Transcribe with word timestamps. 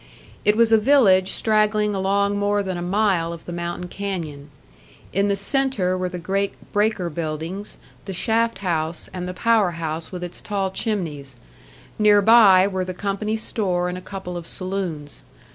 It 0.43 0.57
was 0.57 0.71
a 0.71 0.79
village 0.79 1.29
straggling 1.31 1.93
along 1.93 2.35
more 2.35 2.63
than 2.63 2.75
a 2.75 2.81
mile 2.81 3.31
of 3.31 3.45
the 3.45 3.53
mountain 3.53 3.87
canyon. 3.87 4.49
In 5.13 5.27
the 5.27 5.35
centre 5.35 5.95
were 5.95 6.09
the 6.09 6.17
great 6.17 6.53
breaker 6.73 7.07
buildings, 7.11 7.77
the 8.05 8.11
shaft 8.13 8.57
house, 8.65 9.09
and 9.13 9.27
the 9.27 9.35
power 9.35 9.73
house 9.77 10.11
with 10.11 10.23
its 10.23 10.41
tall 10.41 10.71
chimneys; 10.71 11.35
nearby 11.99 12.65
were 12.65 12.83
the 12.83 12.95
company 12.95 13.35
store 13.35 13.89
and 13.89 13.95
a 13.95 14.01
couple 14.01 14.35
of 14.37 14.47
saloons. 14.47 15.21